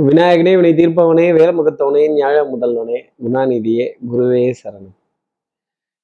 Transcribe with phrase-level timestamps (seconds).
[0.00, 4.94] விநாயகனே வினை தீர்ப்பவனே வேலமுகத்தவனே ஞாழ முதல்வனே குணாநிதியே குருவே சரணம்.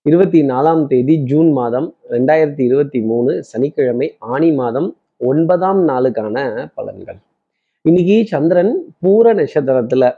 [0.03, 7.19] இருபத்தி நாலாம் தேதி ஜூன் மாதம் ரெண்டாயிரத்தி இருபத்தி மூணு சனிக்கிழமை ஆணி மாதம் ஒன்பதாம் நாளுக்கான பலன்கள்.
[7.83, 10.13] இன்னைக்கு சந்திரன் பூர நட்சத்திரத்துல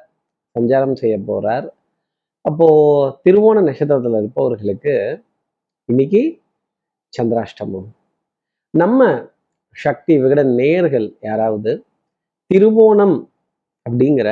[0.61, 1.69] சஞ்சாரம் செய்ய போறார்.
[2.41, 2.69] அப்போ
[3.25, 5.25] திருவோண நட்சத்திரத்துல இருப்பவர்களுக்கு
[5.85, 6.41] இன்னைக்கு
[7.23, 7.89] சந்திராஷ்டமம்.
[8.71, 9.31] நம்ம
[9.73, 11.85] சக்தி விகட நேயர்கள் யாராவது
[12.55, 13.29] திருவோணம்
[13.89, 14.29] அப்படிங்கிற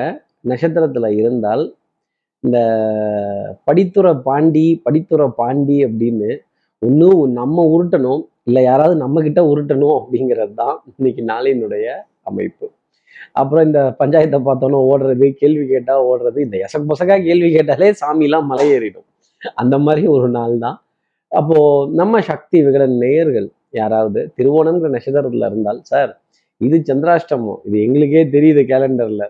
[0.50, 1.64] நட்சத்திரத்துல இருந்தால்
[2.44, 2.58] இந்த
[3.68, 6.30] படித்துறை பாண்டி படித்துறை பாண்டி அப்படின்னு
[6.82, 7.08] ஒன்று
[7.40, 11.86] நம்ம உருட்டணும் இல்லை யாராவது நம்ம கிட்ட உருட்டணும் அப்படிங்கிறது தான் இன்னைக்கு நாளினுடைய
[12.30, 12.66] அமைப்பு.
[13.40, 19.07] அப்புறம் இந்த பஞ்சாயத்தை பார்த்தோன்னே ஓடுறது கேள்வி கேட்டா ஓடுறது இந்த எசக் பொசக்கா கேள்வி கேட்டாலே சாமிலாம் மலையேறிடும்.
[19.63, 20.77] அந்த மாதிரி ஒரு நாள் தான்
[21.32, 21.58] அப்போ
[22.00, 23.49] நம்ம சக்தி விகடன் நேயர்கள்
[23.80, 26.13] யாராவது திருவோணம்ங்கிற நட்சத்திரத்துல இருந்தால் சார்
[26.61, 29.25] இது சந்திராஷ்டமம் இது எங்களுக்கே தெரியுது கேலண்டர்ல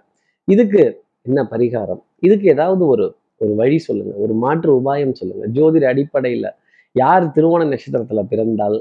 [0.49, 0.83] இதுக்கு
[1.27, 2.01] என்ன பரிகாரம்?
[2.27, 3.07] இதுக்கு ஏதாவது ஒரு
[3.41, 4.13] ஒரு வழி சொல்லுங்க.
[4.25, 5.45] ஒரு மாற்று உபாயம் சொல்லுங்க.
[5.57, 6.49] ஜோதிட அடிப்படையில்
[6.97, 8.79] யார் திருவோண நட்சத்திரத்தில் பிறந்தால்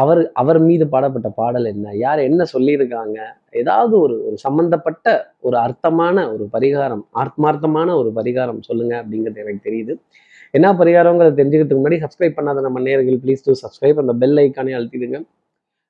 [0.00, 1.86] அவர் அவர் மீது பாடப்பட்ட பாடல் என்ன?
[2.04, 3.18] யார் என்ன சொல்லியிருக்காங்க?
[3.60, 5.06] ஏதாவது ஒரு ஒரு சம்பந்தப்பட்ட
[5.48, 9.94] ஒரு அர்த்தமான ஒரு பரிகாரம் ஆத்மார்த்தமான ஒரு பரிகாரம் சொல்லுங்க அப்படிங்கிறது எனக்கு தெரியுது.
[10.54, 15.20] என்ன பரிகாரங்கிறத தெரிஞ்சுக்கிறதுக்கு முன்னாடி சப்ஸ்கிரைப் பண்ணாத நம்ம நேர்கள் ப்ளீஸ் டூ சப்ஸ்கிரைப் அந்த பெல் ஐக்கானே அழுத்திடுங்க.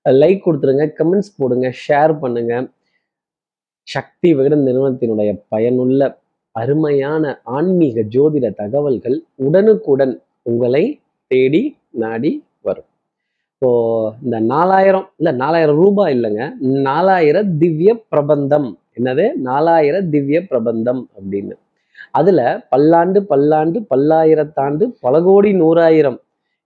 [0.07, 2.55] லைக் கொடுத்துருங்க கமெண்ட்ஸ் போடுங்க ஷேர் பண்ணுங்க.
[3.89, 6.01] சக்தி விகடன் நிறுவனத்தினுடைய பயனுள்ள
[6.55, 7.25] அருமையான
[7.57, 9.17] ஆன்மீக ஜோதிட தகவல்கள்
[9.47, 10.85] உடனுக்குடன் உங்களை
[11.31, 11.63] தேடி
[12.03, 12.89] நாடி வரும்.
[13.55, 13.71] இப்போ
[14.25, 16.45] இந்த நாலாயிரம் இல்லை நாலாயிரம் ரூபாய் இல்லைங்க
[16.89, 18.69] நாலாயிர திவ்ய பிரபந்தம்.
[18.99, 19.25] என்னது?
[19.45, 21.55] நாலாயிர திவ்ய பிரபந்தம் அப்படின்னு.
[22.11, 22.41] அதுல
[22.73, 26.19] பல்லாண்டு பல்லாண்டு பல்லாயிரத்தாண்டு பல கோடி நூறாயிரம்.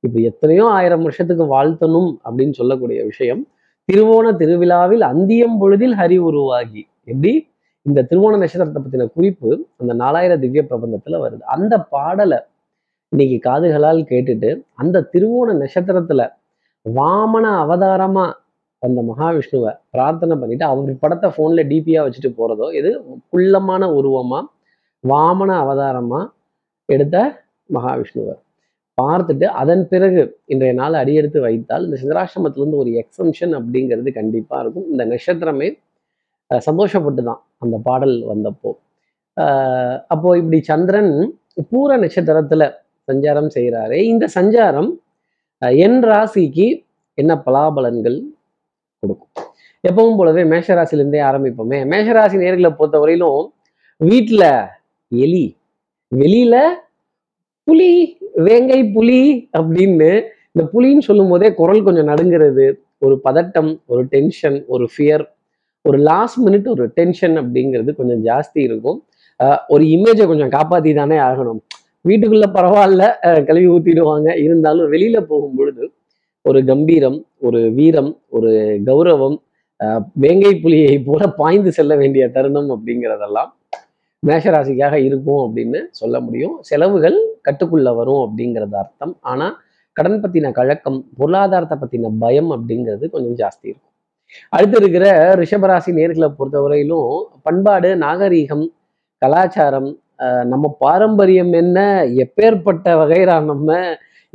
[0.04, 3.42] இப்போ எத்தனையோ ஆயிரம் வருஷத்துக்கு வாழ்த்தணும் அப்படின்னு சொல்லக்கூடிய விஷயம்
[3.88, 6.82] திருவோண திருவிழாவில் அந்தியம் பொழுதில் ஹரி உருவாகி.
[7.06, 7.32] எப்படி?
[7.86, 11.44] இந்த திருவோண நட்சத்திரத்தை பற்றின குறிப்பு அந்த நாலாயிர திவ்ய பிரபந்தத்துல வருது.
[11.56, 12.38] அந்த பாடலை
[13.12, 16.22] இன்னைக்கு காதுகளால் கேட்டுட்டு அந்த திருவோண நட்சத்திரத்துல
[16.86, 18.24] வாமன அவதாரமா
[18.82, 22.90] வந்த மகாவிஷ்ணுவை பிரார்த்தனை பண்ணிட்டு அவர் படத்தை ஃபோன்ல டிபியா வச்சுட்டு போறதோ இது
[23.32, 24.40] குள்ளமான உருவமா
[25.04, 26.20] வாமன அவதாரமா
[26.88, 27.16] எடுத்த
[27.70, 28.34] மகாவிஷ்ணுவை.
[28.98, 30.20] பார்த்துட்டு அதன் பிறகு
[30.52, 34.86] இன்றைய நாள் அடியெடுத்து வைத்தால் இந்த சந்திராசிரமத்துல இருந்து ஒரு எக்ஸம்ஷன் அப்படிங்கிறது கண்டிப்பாக இருக்கும்.
[34.90, 35.68] இந்த நட்சத்திரமே
[36.50, 38.70] சந்தோஷப்பட்டு தான் அந்த பாடல் வந்தப்போ.
[40.12, 41.12] அப்போ இப்படி சந்திரன்
[41.70, 42.62] பூர நட்சத்திரத்துல
[43.08, 44.90] சஞ்சாரம் செய்கிறாரு இந்த சஞ்சாரம்
[45.84, 46.66] என் ராசிக்கு
[47.18, 48.16] என்ன பலாபலன்கள்
[49.02, 49.32] கொடுக்கும்?
[49.84, 51.78] எப்பவும் போலவே மேஷராசிலேருந்தே ஆரம்பிப்போமே.
[51.92, 53.42] மேஷராசி நேர்களை பொறுத்தவரையிலும்
[54.00, 54.44] வீட்டுல
[55.12, 55.46] எலி
[56.12, 56.54] வெளியில
[57.66, 57.92] புலி
[58.46, 59.20] வேங்கை புலி
[59.58, 60.10] அப்படின்னு
[60.52, 62.66] இந்த புலின்னு சொல்லும் போதே குரல் கொஞ்சம் நடுங்கிறது
[62.98, 65.24] ஒரு பதட்டம் ஒரு டென்ஷன் ஒரு ஃபியர்
[65.86, 69.04] ஒரு லாஸ்ட் மினிட் ஒரு டென்ஷன் அப்படிங்கிறது கொஞ்சம் ஜாஸ்தி இருக்கும்.
[69.42, 71.60] ஆஹ் ஒரு இமேஜை கொஞ்சம் காப்பாத்தி தானே ஆகணும்.
[72.08, 73.02] வீட்டுக்குள்ள பரவாயில்ல
[73.46, 74.28] கழுவி ஊத்திடுவாங்க.
[74.42, 75.90] இருந்தாலும் வெளியில போகும் பொழுது
[76.42, 78.50] ஒரு கம்பீரம் ஒரு வீரம் ஒரு
[78.86, 79.36] கௌரவம்
[79.84, 83.50] ஆஹ் வேங்கை புலியை போல பாய்ந்து செல்ல வேண்டிய தருணம் அப்படிங்கிறதெல்லாம்
[84.26, 86.56] மேஷராசிக்காக இருக்கும் அப்படின்னு சொல்ல முடியும்.
[86.60, 87.18] செலவுகள்
[87.50, 89.16] கட்டுக்குள்ள வரும் அப்படிங்கிறது அர்த்தம்.
[89.20, 89.60] ஆனா
[89.92, 93.92] கடன் பத்தின கழக்கம் பொருளாதாரத்தை பத்தின பயம் அப்படிங்கிறது கொஞ்சம் ஜாஸ்தி இருக்கும்.
[94.52, 95.06] அடுத்து இருக்கிற
[95.40, 97.12] ரிஷபராசி நேர்களை பொறுத்தவரையிலும்
[97.46, 98.64] பண்பாடு நாகரீகம்
[99.22, 99.88] கலாச்சாரம்
[100.52, 101.78] நம்ம பாரம்பரியம் என்ன
[102.24, 103.70] எப்பேற்பட்ட வகைரா நம்ம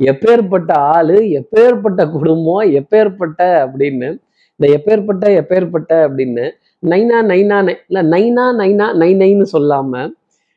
[0.00, 4.08] எப்பேற்பட்ட ஆளு எப்பேற்பட்ட குடும்பம் எப்பேற்பட்ட அப்படின்னு
[4.60, 6.44] இந்த எப்பேற்பட்ட எப்பேற்பட்ட அப்படின்னு
[6.82, 7.74] நைனா நைனா நை
[8.12, 10.02] நைனா நைனா நை நைன்னு சொல்லாம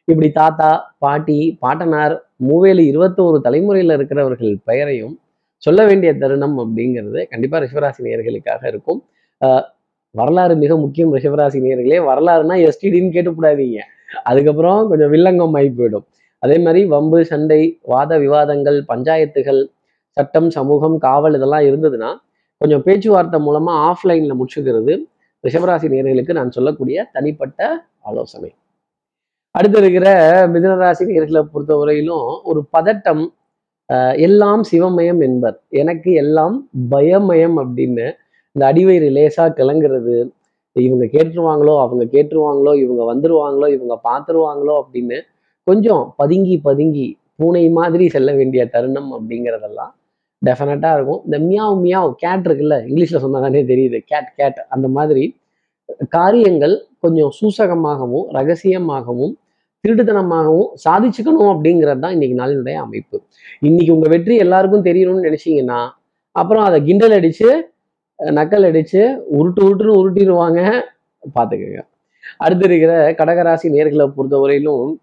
[0.07, 2.15] இப்படி தாத்தா பாட்டி பாட்டனார்
[2.47, 5.15] மூவேலு இருபத்தோரு தலைமுறையில இருக்கிறவர்கள் பெயரையும்
[5.63, 8.99] சொல்ல வேண்டிய தருணம் அப்படிங்கிறது கண்டிப்பா ரிஷபராசி நேர்களுக்காக இருக்கும்.
[10.15, 13.79] வரலாறு மிக முக்கியம் ரிஷபராசி நேர்களே வரலாறுனா எஸ்டிடின்னு கேட்டுக்கூடாதீங்க
[14.29, 16.05] அதுக்கப்புறம் கொஞ்சம் வில்லங்கம் ஆகி போயிடும்.
[16.43, 17.61] அதே மாதிரி வம்பு சண்டை
[17.93, 19.61] வாத விவாதங்கள் பஞ்சாயத்துகள்
[20.17, 22.11] சட்டம் சமூகம் காவல் இதெல்லாம் இருந்ததுன்னா
[22.61, 24.93] கொஞ்சம் பேச்சுவார்த்தை மூலமாக ஆஃப்லைனில் முடிச்சுக்கிறது
[25.43, 27.59] ரிஷபராசி நேர்களுக்கு நான் சொல்லக்கூடிய தனிப்பட்ட
[28.09, 28.51] ஆலோசனை.
[29.55, 30.07] அடுத்து இருக்கிற
[30.53, 33.23] மிதனராசி நேர்களை பொறுத்தவரையிலும் ஒரு பதட்டம்
[34.27, 35.57] எல்லாம் சிவமயம் என்பர்.
[35.81, 36.55] எனக்கு எல்லாம்
[36.93, 38.07] பயமயம் அப்படின்னு
[38.55, 40.15] இந்த அடிவயிறு லேசாக கிளங்குறது
[40.75, 45.17] இவங்க கேட்டுருவாங்களோ அவங்க கேட்டுருவாங்களோ இவங்க வந்துருவாங்களோ இவங்க பார்த்துருவாங்களோ அப்படின்னு
[45.67, 47.07] கொஞ்சம் பதுங்கி பதுங்கி
[47.39, 49.93] பூனை மாதிரி செல்ல வேண்டிய தருணம் அப்படிங்கிறதெல்லாம்
[50.41, 51.21] டெஃபினட்டாக இருக்கும்.
[51.27, 53.97] இந்த மியாவ் மியாவ் கேட் இருக்குல்ல இங்கிலீஷ்ல சொன்னாதானே தெரியுது.
[54.11, 55.23] கேட் கேட் அந்த மாதிரி
[56.17, 59.33] காரியங்கள் கொஞ்சம் சூசகமாகவும் ரகசியமாகவும்
[59.83, 63.17] திருட்டுத்தனமாகவும் சாதிச்சுக்கணும் அப்படிங்கிறது தான் இன்னைக்கு நாளினுடைய அமைப்பு.
[63.67, 65.79] இன்னைக்கு உங்கள் வெற்றி எல்லாருக்கும் தெரியணும்னு நினச்சிங்கன்னா
[66.35, 67.49] அப்புறம் அதை கிண்டல் அடித்து
[68.19, 69.01] நக்கல் அடிச்சு
[69.37, 70.59] உருட்டு உருட்டுன்னு உருட்டிடுவாங்க.
[71.35, 71.81] பார்த்துக்கோங்க.
[72.37, 74.93] அடுத்து இருக்கிற கடகராசி நேர்களை பொறுத்தவரையிலும்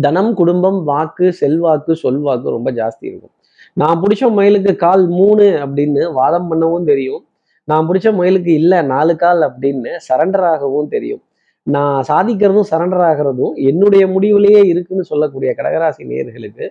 [0.00, 3.34] தனம் குடும்பம் வாக்கு செல்வாக்கு சொல்வாக்கு ரொம்ப ஜாஸ்தி இருக்கும்.
[3.72, 7.22] நான் பிடிச்ச மயிலுக்கு கால் மூணு அப்படின்னு வாதம் பண்ணவும் தெரியும்.
[7.64, 11.22] நான் பிடிச்ச மயிலுக்கு இல்லை நாலு கால் அப்படின்னு சரண்டர் ஆகவும் தெரியும்.
[11.62, 16.66] நான் சாதிக்கிறதும் சரண்டர் ஆகிறதும் என்னுடைய முடிவுலேயே இருக்குன்னு சொல்லக்கூடிய கடகராசி நேர்களுக்கு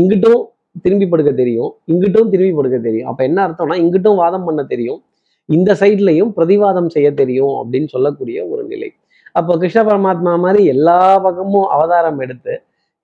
[0.00, 0.42] இங்கிட்டும்
[0.82, 1.70] திரும்பி படுக்க தெரியும்.
[1.92, 3.08] இங்கிட்டும் திரும்பி படுக்க தெரியும்.
[3.10, 5.00] அப்ப என்ன அர்த்தம்னா இங்கிட்டும் வாதம் பண்ண தெரியும்.
[5.48, 8.88] இந்த சைட்லையும் பிரதிவாதம் செய்ய தெரியும் அப்படின்னு சொல்லக்கூடிய ஒரு நிலை.
[9.32, 12.54] அப்போ கிருஷ்ண பரமாத்மா மாதிரி எல்லா பக்கமும் அவதாரம் எடுத்து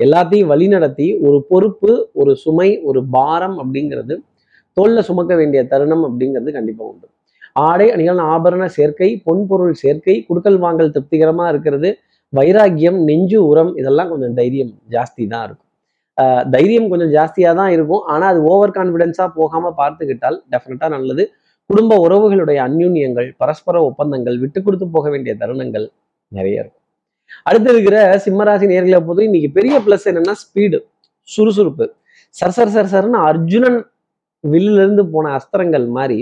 [0.00, 4.14] எல்லாத்தையும் வழிநடத்தி ஒரு பொறுப்பு ஒரு சுமை ஒரு பாரம் அப்படிங்கிறது
[4.76, 7.06] தோல்ல சுமக்க வேண்டிய தருணம் அப்படிங்கிறது கண்டிப்பா உண்டு.
[7.52, 11.90] ஆடை அணிகள் ஆபரண சேர்க்கை பொன்பொருள் சேர்க்கை குடுக்கல் வாங்கல் திருப்திகரமா இருக்கிறது
[12.32, 15.69] வைராக்கியம் நெஞ்சு உரம் இதெல்லாம் கொஞ்சம் தைரியம் ஜாஸ்தி தான் இருக்கும்.
[16.54, 18.02] தைரியம் கொஞ்சம் ஜாஸ்தியாக தான் இருக்கும்.
[18.12, 21.24] ஆனால் அது ஓவர் கான்ஃபிடென்ஸாக போகாமல் பார்த்துக்கிட்டால் டெஃபினட்டாக நல்லது.
[21.70, 25.86] குடும்ப உறவுகளுடைய அந்யுன்யங்கள் பரஸ்பர ஒப்பந்தங்கள் விட்டு கொடுத்து போக வேண்டிய தருணங்கள்
[26.38, 26.78] நிறைய இருக்கும்.
[27.48, 30.78] அடுத்து இருக்கிற சிம்மராசி நேர்களை பொறுத்து இன்னைக்கு பெரிய பிளஸ் என்னன்னா ஸ்பீடு
[31.28, 31.86] சுறுசுறுப்பு.
[32.36, 33.78] சர் சர் சர் சர்னு அர்ஜுனன்
[34.44, 36.18] வில்லிலிருந்து போன அஸ்திரங்கள் மாதிரி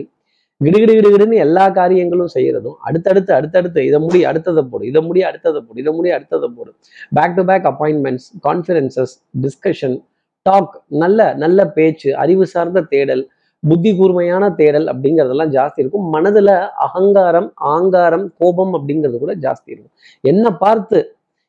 [0.60, 5.80] கிடுகிடு கிடுகிடுன்னு எல்லா காரியங்களும் செய்யறதும் அடுத்தடுத்து அடுத்தடுத்து இதை முடி அடுத்ததை போடு இதை முடி அடுத்ததை போடு
[5.82, 6.70] இதை முடி அடுத்ததை போடு.
[7.16, 9.14] Back to back appointments conferences
[9.44, 9.96] discussion
[10.42, 13.22] talk நல்ல நல்ல பேச்சு அறிவு சார்ந்த தேடல்
[13.62, 16.06] புத்தி கூர்மையான தேடல் அப்படிங்கிறதெல்லாம் ஜாஸ்தி இருக்கும்.
[16.14, 16.50] மனதுல
[16.86, 19.94] அகங்காரம் ஆங்காரம் கோபம் அப்படிங்கிறது கூட ஜாஸ்தி இருக்கும்.
[20.20, 20.98] என்ன பார்த்து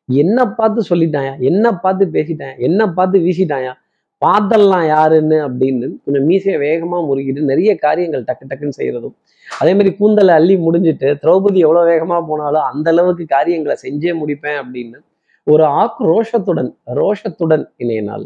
[0.09, 1.33] என்ன பார்த்து சொல்லிட்டாயா?
[1.39, 2.55] என்ன பார்த்து பேசிட்டாயா?
[2.57, 3.73] என்ன பார்த்து வீசிட்டாயா?
[4.21, 9.15] பார்த்தல்லாம் யாருன்னு அப்படின்னு கொஞ்சம் மீசையை வேகமா முறுகிட்டு நிறைய காரியங்கள் டக்கு டக்குன்னு செய்யறதும்
[9.47, 14.99] அதே மாதிரி கூந்தலை அள்ளி முடிஞ்சிட்டு திரௌபதி எவ்வளவு வேகமா போனாலும் அந்த அளவுக்கு காரியங்களை செஞ்சே முடிப்பேன் அப்படின்னு
[15.47, 18.25] ஒரு ஆக்ரோஷத்துடன் ரோஷத்துடன் இணைய நாள்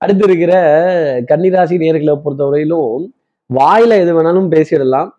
[0.00, 0.52] அடுத்து இருக்கிற
[1.30, 3.02] கன்னிராசி நேர்களை பொறுத்தவரையிலும்
[3.50, 5.10] வாயில எது வேணாலும் பேசிடலாம்.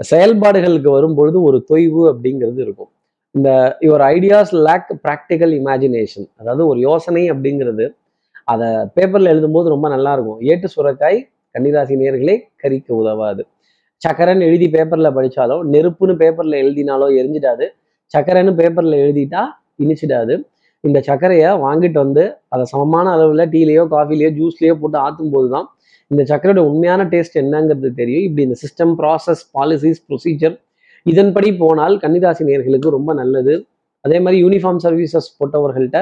[0.00, 2.90] செயல்பாடுகளுக்கு வரும்பொழுது ஒரு தொய்வு அப்படிங்கிறது இருக்கும்.
[3.34, 3.50] இந்த
[3.86, 7.84] your ideas lack practical imagination அதாவது ஒரு யோசனை அப்படிங்கிறது
[8.48, 11.18] அதை பேப்பரில் எழுதும்போது ரொம்ப நல்லா இருக்கும் ஏட்டு சுரக்காய்
[11.54, 13.42] கன்னிராசி நேர்களே கறிக்க உதவாது.
[14.02, 17.66] சக்கரன்னு எழுதி பேப்பரில் படித்தாலோ நெருப்புன்னு பேப்பரில் எழுதினாலோ எரிஞ்சிடாது.
[18.14, 19.42] சக்கரைன்னு பேப்பரில் எழுதிட்டா
[19.84, 20.34] இனிச்சிடாது.
[20.84, 22.24] இந்த சர்க்கரையை வாங்கிட்டு வந்து
[22.54, 25.66] அதை சமமான அளவில் டீலேயோ காஃபிலேயோ ஜூஸ்லேயோ போட்டு ஆற்றும் போது தான்
[26.10, 28.24] இந்த சர்க்கரையோட உண்மையான டேஸ்ட் என்னங்கிறது தெரியும்.
[28.28, 30.56] இப்படி இந்த சிஸ்டம் ப்ராசஸ் பாலிசிஸ் ப்ரொசீஜர்
[31.06, 33.54] இதன்படி போனால் கன்னிராசி நேர்களுக்கு ரொம்ப நல்லது.
[34.04, 36.00] அதே மாதிரி யூனிஃபார்ம் சர்வீசஸ் போட்டவர்கள்ட்ட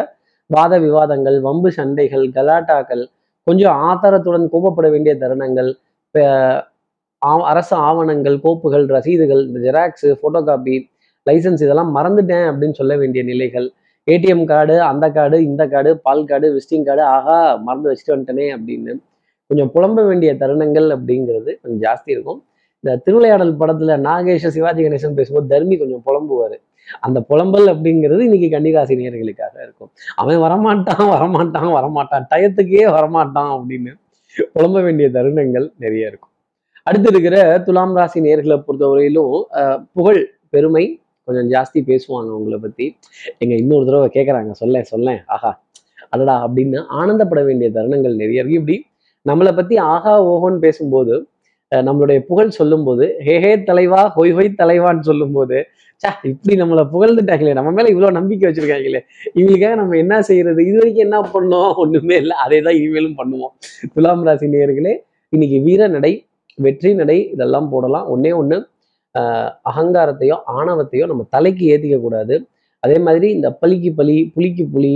[0.54, 3.02] வாத விவாதங்கள் வம்பு சண்டைகள் கலாட்டாக்கள்
[3.46, 5.70] கொஞ்சம் ஆதாரத்துடன் கோபப்பட வேண்டிய தருணங்கள்
[7.50, 10.76] அரசு ஆவணங்கள் கோப்புகள் ரசீதுகள் இந்த ஜெராக்ஸு ஃபோட்டோ காப்பி
[11.26, 13.66] லைசன்ஸ் இதெல்லாம் மறந்துட்டேன் அப்படின்னு சொல்ல வேண்டிய நிலைகள்.
[14.08, 17.36] ஏடிஎம் கார்டு அந்த கார்டு இந்த கார்டு பால் கார்டு விசிட்டிங் கார்டு ஆகா
[17.66, 18.92] மறந்து வச்சுட்டு வந்துட்டனே அப்படின்னு
[19.50, 22.40] கொஞ்சம் புலம்ப வேண்டிய தருணங்கள் அப்படிங்கிறது கொஞ்சம் ஜாஸ்தி இருக்கும்.
[22.84, 26.56] இந்த திருவிளையாடல் படத்துல நாகேஷ சிவாஜி கணேசன் பேசும்போது தர்மி கொஞ்சம் புலம்புவார்.
[27.06, 29.90] அந்த புலம்பல் அப்படிங்கிறது இன்னைக்கு கன்னிராசி நேர்களுக்காக இருக்கும்.
[30.20, 33.92] அவன் வரமாட்டான் வரமாட்டான் வரமாட்டான் டயத்துக்கே வரமாட்டான் அப்படின்னு
[34.54, 36.32] புலம்ப வேண்டிய தருணங்கள் நிறைய இருக்கும்.
[36.82, 39.34] அடுத்து இருக்கிற துலாம் ராசி நேர்களை பொறுத்தவரையிலும்
[39.92, 40.20] புகழ்
[40.50, 40.84] பெருமை
[41.28, 42.86] கொஞ்சம் ஜாஸ்தி பேசுவாங்க உங்களை பத்தி.
[43.38, 45.50] எங்க இன்னொரு தடவை கேட்குறாங்க சொல்ல சொல்ல ஆஹா
[46.10, 48.60] அடடா அப்படின்னு ஆனந்தப்பட வேண்டிய தருணங்கள் நிறைய இருக்கு.
[48.60, 48.76] இப்படி
[49.26, 51.14] நம்மளை பத்தி ஆஹா ஓஹோன்னு பேசும்போது
[51.72, 55.58] நம்மளுடைய புகழ் சொல்லும்போது ஹே ஹே தலைவா ஹொய் ஹொய் தலைவான்னு சொல்லும்போது
[56.02, 59.00] சா இப்படி நம்மளை புகழ்ந்துட்டாங்களே நம்ம மேல இவ்வளோ நம்பிக்கை வச்சிருக்காங்களே
[59.36, 63.52] இவங்களுக்காக நம்ம என்ன செய்யறது இது வரைக்கும் என்ன பண்ணோம் ஒண்ணுமே இல்லை அதே தான் இனிமேலும் பண்ணுவோம்.
[63.94, 64.94] துலாம் ராசி நேர்களே
[65.32, 66.12] இன்னைக்கு வீர நடை
[66.58, 68.06] வெற்றி நடை இதெல்லாம் போடலாம்.
[68.14, 68.56] ஒன்னே ஒன்று
[69.70, 72.34] அகங்காரத்தையோ ஆணவத்தையோ நம்ம தலைக்கு ஏற்றிக்க கூடாது.
[72.82, 74.92] அதே மாதிரி இந்த பலிக்கு பலி புலிக்கு புலி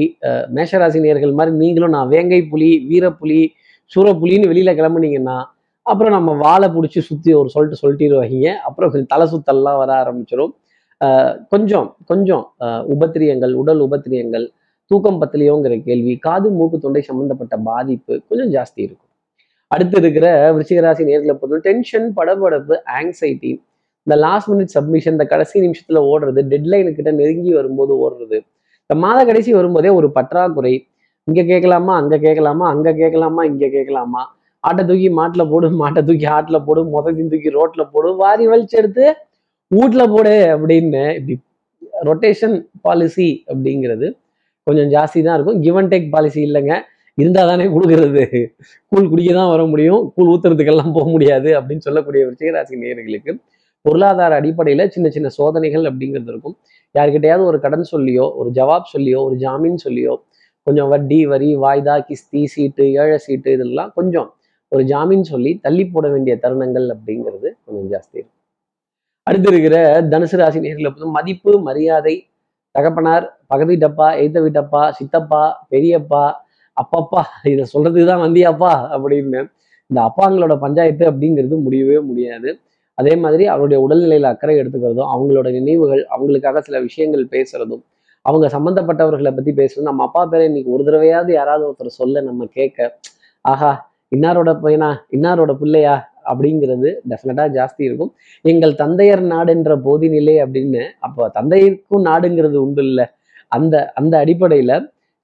[0.57, 3.41] மேஷராசி நேர்கள் மாதிரி நீங்களும் நான் வேங்கை புலி வீரப்புலி
[3.93, 5.37] சூரப்புலின்னு வெளியில கிளம்புனீங்கன்னா
[5.87, 10.53] அப்புறம் நம்ம வாழை பிடிச்சி சுற்றி ஒரு சொல்லிட்டு சொல்லிட்டுருவாங்க அப்புறம் கொஞ்சம் தலை சுத்தல்லாம் வர ஆரம்பிச்சிடும்
[11.53, 12.45] கொஞ்சம் கொஞ்சம்
[12.95, 14.47] உபத்திரியங்கள் உடல் உபத்திரியங்கள்
[14.91, 19.11] தூக்கம் பத்திலையோங்கிற கேள்வி காது மூக்கு தொண்டை சம்பந்தப்பட்ட பாதிப்பு கொஞ்சம் ஜாஸ்தி இருக்கும்.
[19.71, 23.51] அடுத்து இருக்கிற விருச்சிகராசி நேர்களை பொறுத்த டென்ஷன் படபடப்பு ஆங்ஸைட்டி
[24.07, 28.39] இந்த லாஸ்ட் மினிட் சப்மிஷன் இந்த கடைசி நிமிஷத்துல ஓடுறது டெட்லைனு கிட்ட நெருங்கி வரும்போது ஓடுறது.
[28.85, 30.75] இந்த மாத கடைசி வரும்போதே ஒரு பற்றாக்குறை.
[31.29, 34.23] இங்க கேட்கலாமா அங்க கேட்கலாமா அங்க கேட்கலாமா இங்க கேட்கலாமா?
[34.69, 39.07] ஆட்டை தூக்கி மாட்டில் போடு மாட்டை தூக்கி ஆட்டில் போடு மொத்தத்தையும் தூக்கி ரோட்டில் போடு வாரி வலிச்சு எடுத்து
[39.71, 41.37] வீட்டில் போடு அப்படின்னு இப்படி
[42.09, 42.57] ரொட்டேஷன்
[42.87, 44.07] பாலிசி அப்படிங்கிறது
[44.67, 45.59] கொஞ்சம் ஜாஸ்தி தான் இருக்கும்.
[45.65, 46.75] கிவ் அண்ட் டேக் பாலிசி இல்லைங்க.
[47.19, 48.23] இருந்தால் தானே கொடுக்கறது.
[48.93, 50.03] கூழ் குடிக்க தான் வர முடியும்.
[50.15, 53.33] கூழ் ஊத்துறதுக்கெல்லாம் போக முடியாது அப்படின்னு சொல்லக்கூடிய விஜயராசி நேர்களுக்கு
[53.85, 56.57] பொருளாதார அடிப்படையில் சின்ன சின்ன சோதனைகள் அப்படிங்கிறது இருக்கும்.
[56.95, 60.15] யாருக்கிட்டையாவது ஒரு கடன் சொல்லியோ ஒரு ஜவாப் சொல்லியோ ஒரு ஜாமீன் சொல்லியோ
[60.67, 64.29] கொஞ்சம் வட்டி வரி வாய்தா கிஸ்தி சீட்டு ஏழை சீட்டு இதெல்லாம் கொஞ்சம்
[64.75, 68.33] ஒரு ஜாமீன் சொல்லி தள்ளி போட வேண்டிய தருணங்கள் அப்படிங்கிறது கொஞ்சம் ஜாஸ்தி இருக்கும்
[69.27, 69.77] அடுத்து இருக்கிற
[70.11, 72.15] தனுசு ராசி நேர்களை மதிப்பு மரியாதை
[72.75, 76.25] தகப்பனார் பக்கத்து வீட்டப்பா எய்த்த வீட்டப்பா சித்தப்பா பெரியப்பா
[76.77, 79.41] அப்பப்பா இதை சொல்றதுக்கு தான் வந்தியாப்பா அப்படின்னு
[79.91, 82.51] இந்த அப்பாங்களோட பஞ்சாயத்து அப்படிங்கிறது முடியவே முடியாது.
[82.99, 87.83] அதே மாதிரி அவருடைய உடல்நிலையில அக்கறை எடுத்துக்கிறதும் அவங்களோட நினைவுகள் அவங்களுக்காக சில விஷயங்கள் பேசுறதும்
[88.27, 92.79] அவங்க சம்மந்தப்பட்டவர்களை பத்தி பேசுறதும் நம்ம அப்பா பேரை இன்னைக்கு ஒரு தடவையாவது யாராவது ஒருத்தர் சொல்ல நம்ம கேட்க
[93.45, 93.73] ஆஹா
[94.13, 95.95] இன்னாரோட பையனா இன்னாரோட பிள்ளையா?
[96.31, 98.13] அப்படிங்கிறது டெஃபினட்டாக ஜாஸ்தி இருக்கும்.
[98.45, 103.07] எங்கள் தந்தையர் நாடுன்ற போதினிலே அப்படின்னு அப்போ தந்தைக்கும் நாடுங்கிறது உண்டு இல்லை.
[103.49, 104.73] அந்த அந்த அடிப்படையில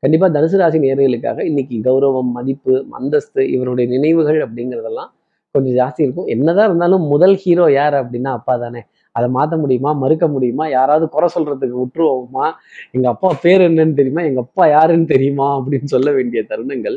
[0.03, 5.11] கண்டிப்பாக தனுசு ராசி நேர்களுக்காக இன்னைக்கு கௌரவம் மதிப்பு அந்தஸ்து இவருடைய நினைவுகள் அப்படிங்கிறதெல்லாம்
[5.55, 6.29] கொஞ்சம் ஜாஸ்தி இருக்கும்.
[6.35, 8.81] என்னதான் இருந்தாலும் முதல் ஹீரோ யார் அப்படின்னா அப்பா தானே.
[9.17, 12.47] அதை மாற்ற முடியுமா மறுக்க முடியுமா யாராவது குறை சொல்றதுக்கு விட்டுருவோமா
[12.91, 16.97] எங்கள் அப்பா பேர் என்னன்னு தெரியுமா எங்கள் அப்பா யாருன்னு தெரியுமா அப்படின்னு சொல்ல வேண்டிய தருணங்கள்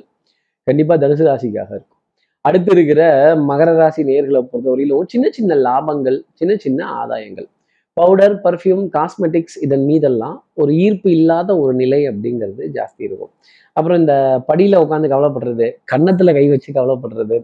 [0.67, 1.99] கண்டிப்பாக தனுசு ராசிக்காக இருக்கும்.
[2.45, 3.01] அடுத்து இருக்கிற
[3.49, 7.47] மகர ராசி நேர்களை பொறுத்தவரையிலும் சின்ன சின்ன லாபங்கள் சின்ன சின்ன ஆதாயங்கள்.
[7.97, 13.31] பவுடர் பர்ஃப்யூம் காஸ்மெட்டிக்ஸ் இதன் மீதெல்லாம் ஒரு ஈர்ப்பு இல்லாத ஒரு நிலை அப்படிங்கிறது ஜாஸ்தி இருக்கும்.
[13.77, 14.15] அப்புறம் இந்த
[14.49, 17.37] படியில உட்காந்து கவலைப்படுறது கன்னத்துல கை வச்சு கவலைப்படுறது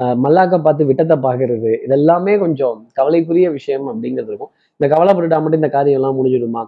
[0.00, 4.52] ஆஹ் மல்லாக்க பார்த்து விட்டத்தை பார்க்கறது இதெல்லாமே கொஞ்சம் கவலைக்குரிய விஷயம் அப்படிங்கிறது இருக்கும்.
[4.80, 6.62] இந்த கவலைப்பட்டுட்டா மட்டும் இந்த காரியம் எல்லாம் முடிஞ்சிடுமா?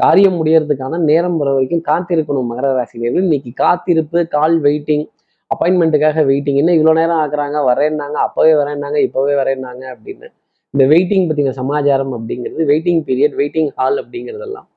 [0.00, 5.04] காரியம் முடியறதுக்கான நேரம் வர வரைக்கும் காத்திருக்கணும் மகர ராசினியர்கள் இன்னைக்கு காத்திருப்பு கால் வெயிட்டிங்
[5.52, 8.18] அப்பாயின்மெண்ட்டுக்காக வெயிட்டிங் என்ன இவ்வளோ நேரம் ஆக்குறாங்க வரேன்னாங்க.
[8.26, 8.98] அப்போவே வரேன்னாங்க.
[9.08, 10.28] இப்போவே வரேன்னாங்க அப்படின்னு.
[10.74, 14.68] இந்த வெயிட்டிங் பற்றின சமாச்சாரம் அப்படிங்கிறது வெயிட்டிங் பீரியட் வெயிட்டிங் ஹால் அப்படிங்கிறதெல்லாம்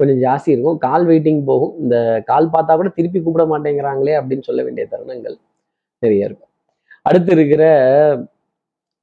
[0.00, 0.78] கொஞ்சம் ஜாஸ்தி இருக்கும்.
[0.78, 1.74] கால் வெயிட்டிங் போகும்.
[1.78, 5.36] இந்த கால் பார்த்தா கூட திருப்பி கூப்பிட மாட்டேங்கிறாங்களே அப்படின்னு சொல்ல வேண்டிய தருணங்கள்
[5.98, 6.50] நிறைய இருக்கும்.
[7.02, 7.64] அடுத்து இருக்கிற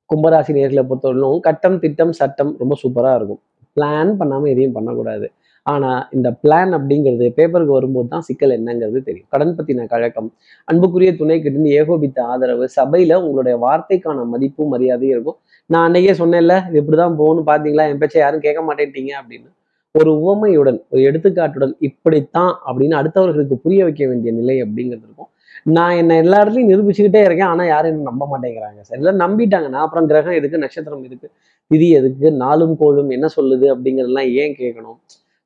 [0.10, 3.42] கும்பராசி நேர்களை பொறுத்தவரையிலும் கட்டம் திட்டம் சட்டம் ரொம்ப சூப்பராக இருக்கும்.
[3.78, 5.28] பிளான் பண்ணாமல் எதையும் பண்ணக்கூடாது.
[5.72, 9.28] ஆனால் இந்த பிளான் அப்படிங்கிறது பேப்பருக்கு வரும்போது தான் சிக்கல் என்னங்கிறது தெரியும்.
[9.34, 10.30] கடன் பற்றின கழகம்
[10.72, 15.38] அன்புக்குரிய துணை கிட்ட ஏகோபித்த ஆதரவு சபையில் உங்களுடைய வார்த்தைக்கான மதிப்பும் மரியாதையும் இருக்கும்.
[15.70, 19.50] நான் அன்னைக்கே சொன்னேன்ல இது இப்படி தான் போகணும் பார்த்தீங்களா என் பேச்சை யாரும் கேட்க மாட்டேன்ட்டீங்க அப்படின்னு.
[19.96, 25.30] ஒரு உவமையுடன் ஒரு எடுத்துக்காட்டுடன் இப்படித்தான் அப்படின்னு அடுத்தவர்களுக்கு புரிய வைக்க வேண்டிய நிலை அப்படிங்கிறது இருக்கும்.
[25.78, 28.80] நான் என்ன எல்லா இடத்துலையும் நிரூபிச்சுக்கிட்டே இருக்கேன் ஆனால் யாரும் என்ன நம்ப மாட்டேங்கிறாங்க.
[28.88, 30.64] சார் எல்லாம் நம்பிட்டாங்கன்னா அப்புறம் கிரகம் எதுக்கு?
[30.66, 31.28] நட்சத்திரம் எதுக்கு?
[31.72, 32.28] விதி எதுக்கு?
[32.44, 35.00] நாளும் கோளும் என்ன சொல்லுது அப்படிங்கிறதெல்லாம் ஏன் கேட்கணும்?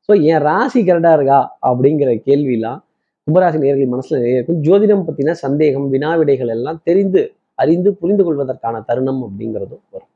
[0.09, 1.39] ஸோ என் ராசி கரெக்டாக இருக்கா?
[1.69, 2.79] அப்படிங்கிற கேள்விலாம்
[3.27, 4.61] கும்பராசி நேர்கள் மனசுல நிறைய இருக்கும்.
[4.65, 7.21] ஜோதிடம் பற்றின சந்தேகம் வினாவிடைகள் எல்லாம் தெரிந்து
[7.55, 10.09] அறிந்து புரிந்து கொள்வதற்கான தருணம் அப்படிங்கிறதும் வரும்.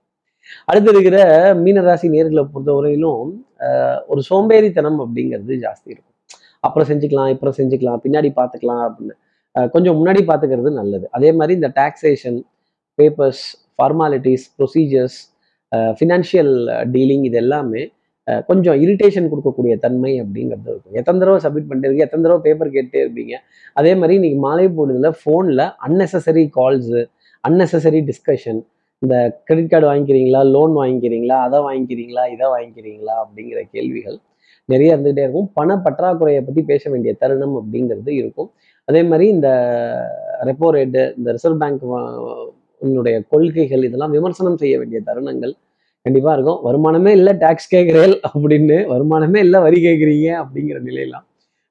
[0.65, 1.17] அடுத்து இருக்கிற
[1.63, 3.31] மீனராசி நேர்களை பொறுத்தவரையிலும்
[3.67, 6.15] ஆஹ் ஒரு சோம்பேறித்தனம் அப்படிங்கிறது ஜாஸ்தி இருக்கும்.
[6.59, 9.15] அப்புறம் செஞ்சுக்கலாம் இப்புறம் செஞ்சுக்கலாம் பின்னாடி பார்த்துக்கலாம் அப்படின்னு.
[9.73, 11.05] கொஞ்சம் முன்னாடி பார்த்துக்கிறது நல்லது.
[11.11, 12.37] அதே மாதிரி இந்த taxation
[12.99, 13.43] papers
[13.75, 15.17] formalities procedures
[15.99, 16.53] financial
[16.95, 17.81] dealing இது எல்லாமே
[18.47, 20.95] கொஞ்சம் இரிட்டேஷன் கொடுக்கக்கூடிய தன்மை அப்படிங்கிறது இருக்கும்.
[20.99, 23.35] எத்தனை தடவை சப்மிட் பண்ணிட்டு இருக்கு எத்தனை தடவை பேப்பர் கேட்டே இருப்பீங்க?
[23.73, 27.01] அதே மாதிரி இன்னைக்கு மாலை பொழுதுல ஃபோனில் அன்னெசரி கால்ஸு
[27.47, 28.61] அன்னெசரி டிஸ்கஷன்
[29.01, 29.15] இந்த
[29.47, 30.41] கிரெடிட் கார்டு வாங்கிக்கிறீங்களா?
[30.55, 31.37] லோன் வாங்கிக்கிறீங்களா?
[31.47, 32.23] அதை வாங்கிக்கிறீங்களா?
[32.35, 33.15] இதை வாங்கிக்கிறீங்களா?
[33.23, 34.17] அப்படிங்கிற கேள்விகள்
[34.65, 35.49] நிறைய இருந்துகிட்டே இருக்கும்.
[35.53, 38.49] பண பற்றாக்குறையை பற்றி பேச வேண்டிய தருணம் அப்படிங்கிறது இருக்கும்.
[38.85, 39.49] அதே மாதிரி இந்த
[40.49, 41.85] ரெப்போ ரேட்டு இந்த ரிசர்வ் பேங்க்
[42.81, 45.53] உன்னுடைய கொள்கைகள் இதெல்லாம் விமர்சனம் செய்ய வேண்டிய தருணங்கள்
[46.07, 46.59] கண்டிப்பாக இருக்கும்.
[46.67, 51.25] வருமானமே இல்லை டேக்ஸ் கேட்குறேன் அப்படின்னு வருமானமே இல்லை வரி கேட்குறீங்க அப்படிங்கிற நிலையெல்லாம்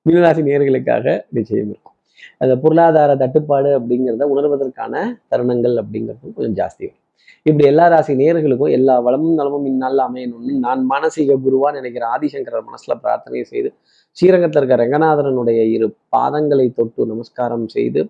[0.06, 1.94] மீனராசி நேர்களுக்காக நிச்சயம் இருக்கும்.
[2.42, 4.94] அந்த பொருளாதார தட்டுப்பாடு அப்படிங்கிறத உணர்வதற்கான
[5.32, 7.02] தருணங்கள் அப்படிங்கிறதும் கொஞ்சம் ஜாஸ்தி வரும்.
[7.46, 12.94] இப்படி எல்லா ராசி நேர்களுக்கும் எல்லா வளமும் நலமும் இந்நாளில் அமையணும்னு நான் மானசீக குருவான்னு நினைக்கிற ஆதிசங்கரர் மனசுல
[13.04, 13.70] பிரார்த்தனை செய்து
[14.16, 18.02] ஸ்ரீரங்கத்தில் இருக்க ரங்கநாதரனுடைய இரு பாதங்களை தொட்டு நமஸ்காரம் செய்து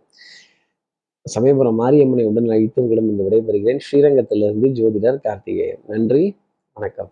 [1.27, 3.79] சமயபுரம் மாரியம்மனை உடன் அழைத்து உங்களிடம் இந்த விடைபெறுகிறேன்.
[3.79, 5.83] ஸ்ரீரங்கத்திலிருந்து ஜோதிடர் கார்த்திகேயன்.
[5.87, 6.37] நன்றி
[6.73, 7.11] வணக்கம்.